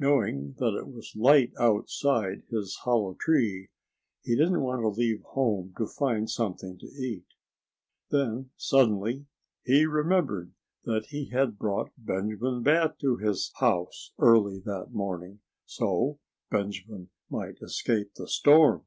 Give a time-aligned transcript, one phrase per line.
[0.00, 3.68] Knowing that it was light outside his hollow tree,
[4.24, 7.26] he didn't want to leave home to find something to eat.
[8.10, 9.26] Then, suddenly,
[9.62, 10.50] he remembered
[10.82, 16.18] that he had brought Benjamin Bat to his house early that morning, so
[16.50, 18.84] Benjamin might escape the storm....